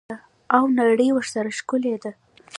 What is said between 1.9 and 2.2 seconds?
ده.